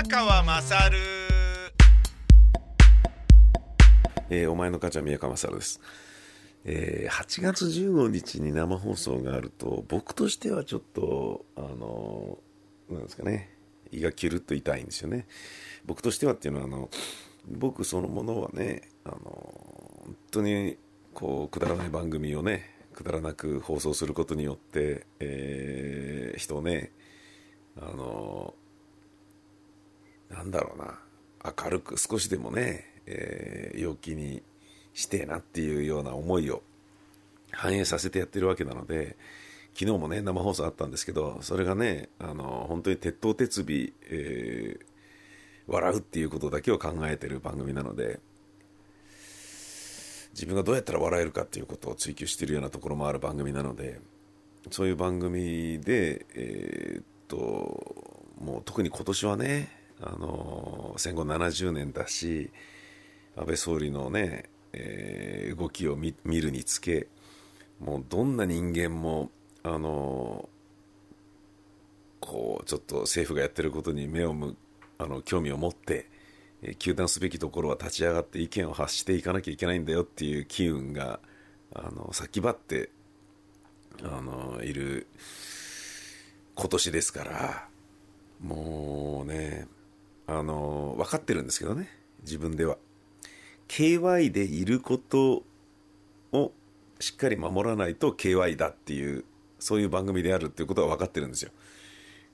[0.00, 0.98] 宮川まさる
[4.30, 5.80] えーお前の母ちゃん宮川勝です。
[6.64, 13.50] えー8月15日に生放送があると、僕としてはちょっと、あのーなんですかね、
[13.90, 15.26] 胃がキュルッと痛いんですよね。
[15.84, 16.90] 僕としてはっていうのは、あの、
[17.48, 19.18] 僕そのものはね、あのー
[20.04, 20.76] 本当に、
[21.12, 26.92] こう、くだらない番組をね、くだらなく放送することによって、えー人をね、
[27.76, 28.54] あの
[30.30, 30.98] なんだろうな、
[31.62, 34.42] 明るく少しでもね、えー陽気に
[34.94, 36.62] してえなっていうような思いを
[37.52, 39.16] 反映させてやってるわけなので、
[39.74, 43.64] 昨日もね、生放送あったんですけど、それがね、あの、本当に鉄頭鉄尾、
[44.10, 44.88] えー
[45.68, 48.20] 笑うっていうことだけを考えてる番組なので、
[50.32, 54.00] 自分がどうやったら笑えるかっていうことを追求してるようなところもある番組なので、
[54.70, 57.36] そういう番組で、えーっと、
[58.40, 59.68] もう特に今年はね、
[60.00, 62.50] あの戦後70年だし、
[63.36, 67.08] 安倍総理のね、えー動きを見見るにつけ、
[67.80, 69.30] もうどんな人間も、
[69.62, 70.48] あの
[72.20, 74.56] こう、ちょっと政府がやってることに目をむ、
[74.98, 76.06] あの、興味を持って、
[76.62, 81.20] えー糾弾すべきところは立ち上がって意見を発していかなきゃいけないんだよっていう機運が、
[81.74, 82.90] あの、先張って、
[84.02, 85.06] あの、いる
[86.54, 87.68] 今年ですから、
[88.40, 89.66] もうね、
[90.28, 91.88] あの、分かってるんですけどね、
[92.20, 92.76] 自分では。
[93.66, 95.42] KY でいること
[96.32, 96.52] を
[97.00, 99.24] しっかり守らないと KY だっていう、
[99.58, 101.50] そういう番組であるっていうことは分かってるんですよ。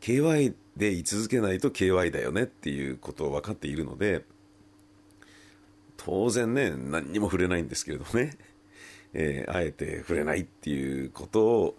[0.00, 4.24] KY で居続けないと KY だよねっていうことを分かっているので、
[5.98, 8.36] 当然ね、何にも触れないんですけれどね、
[9.12, 11.76] えーあえて触れないっていうことを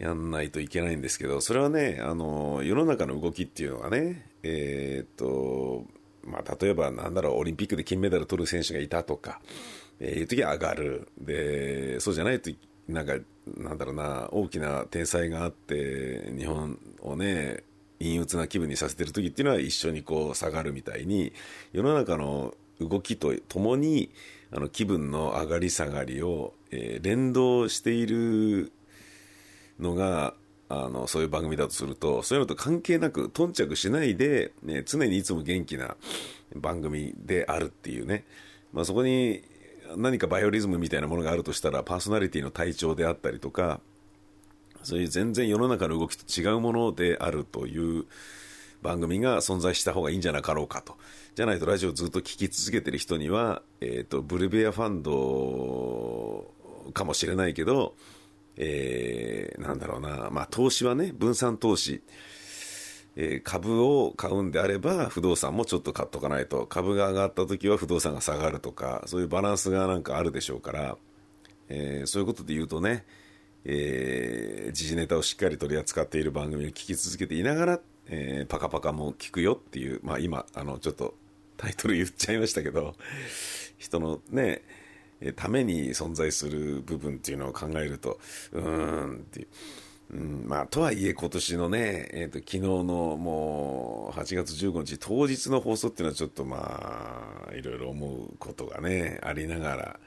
[0.00, 5.84] やんないといけないんですけど、それはね、あの、世の中の動きっていうのはね、えーっと、
[6.24, 9.40] まあ、例えばなんだろう、オリンピックで金メダル取る選手がいたとか、
[10.00, 11.08] えーいう時は上がる。
[11.18, 12.50] で、そうじゃないと、
[12.88, 13.14] なんか、
[13.58, 17.62] なんだろうな、大きな天才があって、日本をね、
[17.98, 21.34] 陰鬱な気分にさせてる時っていうのは一緒にこう下がるみたいに、
[21.72, 24.10] 世の中の動きとともに、
[24.50, 28.72] あの気分の上がり下がりを、えー連動している
[29.80, 30.34] のが、
[30.68, 35.96] あの、そういう番組だとすると、そういうのと関係なく、頓着しないで、ね、常にいつも元気な
[36.54, 38.24] 番組であるっていうね。
[38.72, 39.42] まあそこに
[39.96, 43.80] 何かバイオリズムみたいなものがあるとしたら、パーソナリティの体調であったりとか、
[44.82, 48.06] そういう全然世の中の動きと違うものであるという
[48.82, 50.96] 番組が存在した方がいいんじゃなかろうかと。
[51.34, 56.52] じゃないとラジオをずっと聞き続けてる人には、えっ、と、ブルベアファンド
[56.92, 57.94] かもしれないけど、
[58.62, 62.02] えー、なんだろうな、まあ投資はね、分散投資。
[63.16, 66.66] えー株を買うんであれば不動産もちょっと買っとかないと。
[66.66, 70.96] 株が上がった時は不動産が下がるとかそういうバランスがなんかあるでしょうから、
[71.68, 73.04] えーそういうことで言うとね、
[73.64, 81.14] えー時事ネタをしっかり取り扱っている番組を聞き続けていながら、えーパカパカも聞くよっていう、まあ今、あの、ちょっと
[81.56, 82.94] タイトル言っちゃいましたけど、
[83.78, 84.62] 人のね、
[85.36, 88.18] ために存在する部分っていうのを考えると、
[88.52, 89.48] うーんっていう。
[90.12, 100.00] うん、まあ、とはいえ今年のね、えっ、と、昨日のもう8月15日当日の放送っていうのはちょっとまあ、いろいろ思うことがね、ありながら、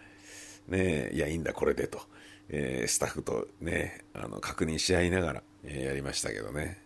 [0.68, 2.01] ね、いや、いいんだ、これでと、
[2.50, 6.84] えースタッフとね、あの、確認し合いながら、えーやりましたけどね。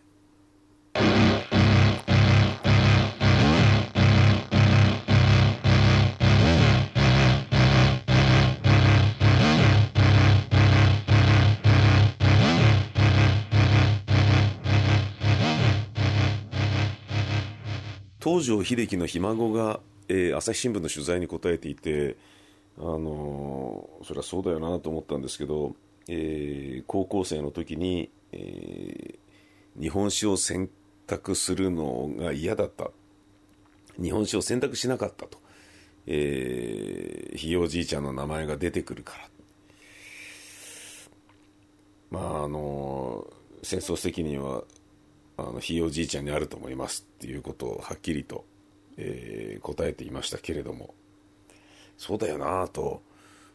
[18.27, 19.79] 東條英機のひ孫が、
[20.09, 22.17] えー朝日新聞の取材に答えていて、
[22.77, 25.77] あのーそれはそうだよなと思ったんですけど、
[26.09, 30.69] えー高校生の時に、えー日本史を選
[31.05, 32.91] 択するのが嫌だった。
[34.01, 35.39] 日本史を選択しなかったと。
[36.05, 39.29] えーひいおじいちゃんの名前が出てくるから。
[42.11, 43.25] まあ、あの
[43.63, 44.65] 戦争責任は
[45.37, 48.45] あのひいおじいちゃんにあると思いますっていうことをはっきりと、
[48.97, 50.93] えー答えていましたけれども
[51.97, 53.01] そうだよなと。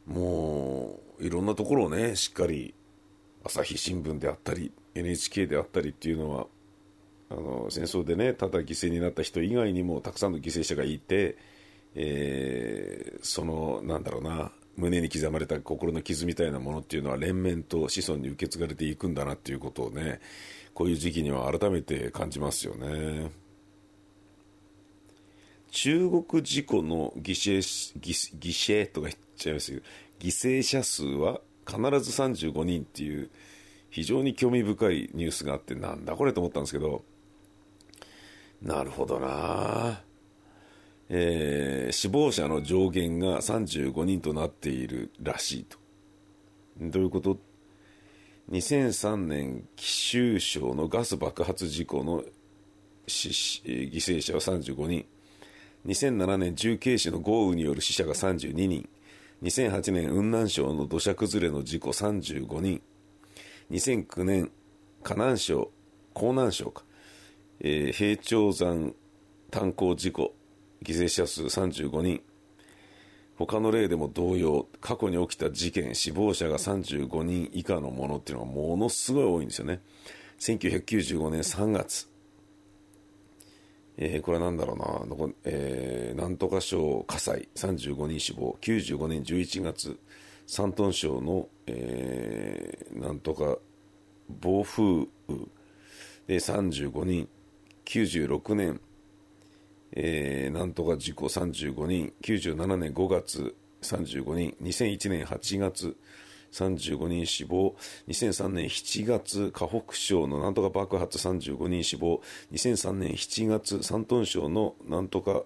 [0.07, 2.75] もういろんなところをねしっかり
[3.45, 6.47] 朝日新聞であったり NHK であったりっていうのは
[7.31, 11.37] あの戦争でねただ犠牲になった人以外にもたくさんの犠牲者がいて、
[11.95, 20.21] えーそのなんだろうな胸に刻まれた心の傷みたいなものっていうのは連綿と子孫に受け継がれていくんだなっていうことをね
[20.75, 23.31] こういう時期には改めて感じますよね。
[25.71, 27.59] 中国事故の犠牲
[27.99, 29.83] 犠牲とか言っちゃいますけど
[30.21, 33.31] 犠牲者数は必ず35人っていう
[33.91, 37.03] 非常に興味深いニュースがあってなんだこれと思ったんですけど
[38.61, 40.03] なるほどな
[41.15, 45.77] えー、死亡者の上限が35人となっているらしいと。
[46.81, 47.37] どういうこと
[48.51, 52.25] ？2003年貴州省のガス爆発事故の
[53.07, 53.29] 死
[53.67, 55.05] 犠牲者は35人。
[55.85, 58.89] 2007年重慶市の豪雨による死者が32人。
[59.43, 62.81] 2008年雲南省の土砂崩れの事故35人。
[63.71, 64.51] 2009年
[65.03, 65.71] 河南省
[66.15, 66.85] 江南省か、
[67.61, 68.95] えー、平頂山
[69.51, 70.35] 炭鉱事故
[70.83, 72.23] 犠牲者数35人。
[73.37, 79.81] 他の例でも同様過去に起きた事件死亡者が35人以下のものっていうのがものすごい多いんですよね。
[80.39, 82.09] 1995年3月。
[83.99, 87.49] えー、これは何だろうな、えー、なんとか省火災。
[87.55, 88.57] 35人死亡。
[88.61, 89.99] 95年11月。
[90.47, 93.59] 山東省の、えー、なんとか
[94.41, 94.83] 暴風
[95.29, 95.47] 雨。
[96.27, 97.29] で35人。
[97.85, 98.81] 96年
[99.95, 105.97] えー、なんとか事故35人、97年5月35人、2001年8月
[106.53, 107.75] 35人死亡、
[108.09, 112.21] 2003年7月河北省のなんとか爆発35人死亡、
[112.53, 115.43] 2003年7月山東省のなんとか、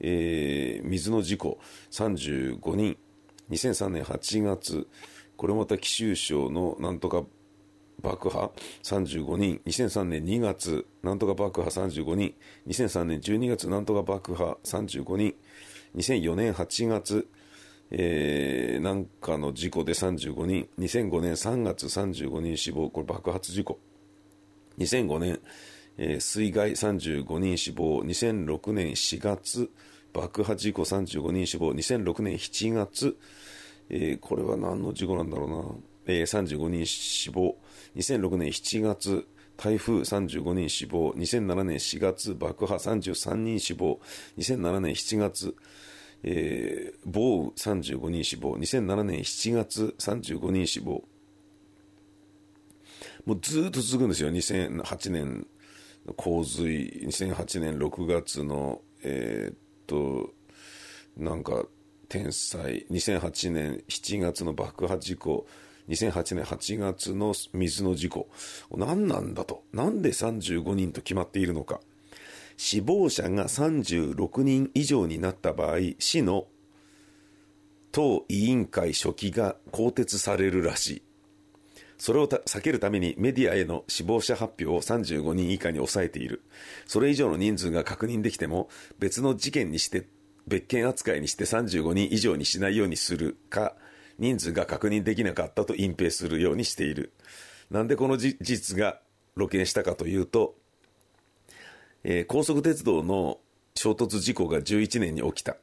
[0.00, 1.58] えー、水の事故
[1.90, 2.96] 35人、
[3.50, 4.88] 2003年8月、
[5.36, 7.24] これまた貴州省のなんとか
[8.02, 8.52] 爆破
[8.82, 12.34] 35人、2003年2月、なんとか爆破35人、
[12.66, 15.34] 2003年12月、なんとか爆破35人、
[15.96, 17.28] 2004年8月、
[17.90, 23.78] えー、なんかの事故で35人、2005年3月35人死亡、これ爆発事故。
[24.78, 25.40] 2005年、
[25.98, 29.70] えー、水害35人死亡、2006年4月、
[30.12, 33.16] 爆破事故35人死亡、2006年7月、
[33.90, 35.91] えー、これは何の事故なんだろうな。
[36.06, 37.56] えー、35人死亡、
[37.96, 39.26] 2006年7月、
[39.56, 44.00] 台風35人死亡、2007年4月、爆破33人死亡、
[44.38, 45.54] 2007年7月、
[46.24, 51.04] えー、暴雨35人死亡、2007年7月35人死亡。
[53.24, 55.46] もうずっと続くんですよ、2008年
[56.06, 59.56] の洪水、2008年6月の、えー、っ
[59.86, 60.32] と、
[61.16, 61.64] なんか、
[62.08, 65.46] 天災、2008年7月の爆破事故、
[65.88, 68.28] 2008年8月の水の事故。
[68.70, 69.64] 何なんだと。
[69.72, 71.80] なんで35人と決まっているのか。
[72.56, 76.46] 死亡者が36人以上になった場合、市の
[77.90, 81.02] 党委員会書記が更迭されるらしい。
[81.98, 86.42] それを避けるためにメディアへの死亡者発表を35人以下に抑えている。
[86.86, 88.68] それ以上の人数が確認できても、
[88.98, 90.08] 別の事件にして、
[90.48, 93.76] 別件扱いにして35人以上にしないようにするか、
[94.22, 97.12] 人数が確認できなかったと隠蔽するようにしている。
[97.72, 99.00] なんでこの事実が
[99.34, 100.54] 露見したかというと、
[102.04, 103.40] えー、高速鉄道の
[103.74, 105.56] 衝突事故が11年に起きた。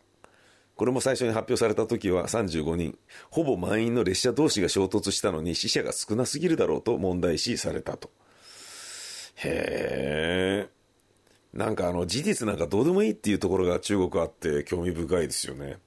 [0.75, 2.97] これも最初に発表された時は35人、
[3.29, 8.11] ほぼ満員の列車同士が衝突したのに死者が少なすぎるだろうと問題視されたと。
[9.35, 10.69] へえ。
[11.53, 15.77] なんかあの事実なんかどうでもいいっていうところが中国あって興味深いですよね。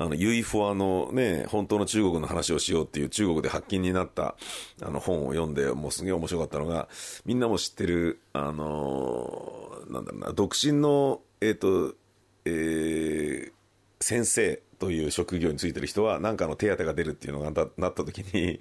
[0.00, 4.34] あの、ユイフォアのね、本当の中国の話をしようっていう中国で発禁になった
[4.80, 6.88] あの本を読んで、もうすげえ面白かったのが、
[7.26, 11.94] みんなも知ってる、あのー、なんだろうな、独身の、えっ、ー、と、
[12.46, 13.52] えー、
[14.00, 18.60] 先生という職業についてる人は、なんかの手当が出るっていうのがなった時に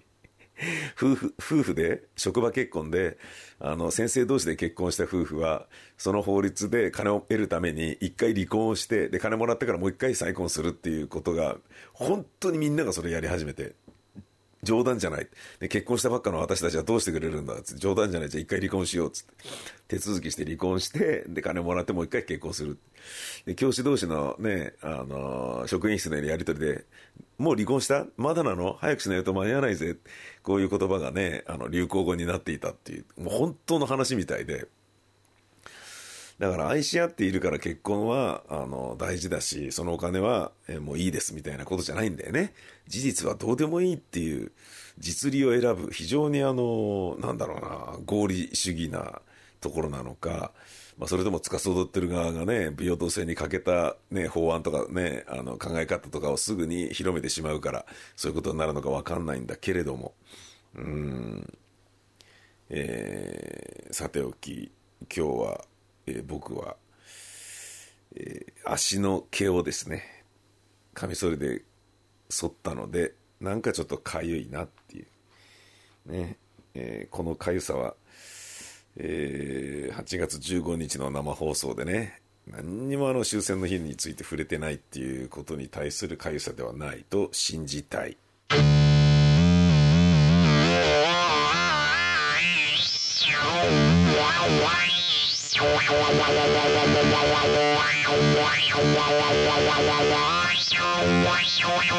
[0.95, 3.17] 夫婦、夫婦で、職場結婚で、
[3.59, 11.57] あの、先生同士で結婚した夫婦は、その法律で金を得るために一回離婚をして、で、金もらってからもう一回再婚するっていうことが、
[11.93, 13.73] 本当にみんながそれやり始めて、
[14.63, 15.27] 冗談じゃない。
[15.59, 18.29] で、結婚したばっかの私たちはどうしてくれるんだって、冗談じゃない。
[18.29, 19.11] じゃあ一回離婚しよう。
[19.11, 19.33] つって。
[19.87, 22.77] 手続きして離婚して、で、金もらってもう一回結婚する。
[23.45, 26.85] で、教師同士のね、あのー、職員室のやりとりで、
[27.37, 28.05] もう離婚した？
[28.17, 28.77] まだなの？
[28.79, 29.95] 早くしないと間に合わないぜ。
[30.43, 34.67] こういう言葉がね、あの、流行語になっていたっていう、もう本当の話みたいで。
[36.39, 42.53] だから愛し合っているから結婚は、あの、大事だし、そのお金は、えもういいですみたいなことじゃないんだよね。
[42.87, 44.51] 事実はどうでもいいっていう、
[44.97, 49.21] 実利を選ぶ、非常にあの、なんだろうな、合理主義な
[49.59, 50.53] ところなのか、
[50.97, 60.13] まあ、それとも司ってる側がね、平等性に欠けたね、法案とかね、あの、考え方とかをすぐに広めてしまうから、そういうことになるのかわかんないんだけれども、
[60.75, 61.57] うん、
[62.69, 64.71] えー、さておき、
[65.15, 65.65] 今日は、
[66.09, 66.75] えー、僕は、
[68.15, 70.23] えー、足の毛をですね、
[70.93, 71.61] カミソリで
[72.29, 76.11] 剃ったので、なんかちょっとかゆいなっていう。
[76.11, 76.37] ね、
[76.73, 77.95] えー、このかゆさは、
[78.97, 88.17] えー、8月15日の生放送でね、何にもあの終戦の日について触れてないっていうことに対するかゆさではないと信じたい。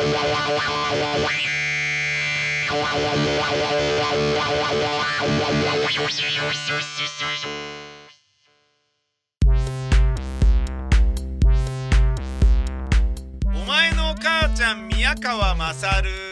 [0.00, 0.04] お
[13.66, 16.29] 前のお母ちゃん宮川勝。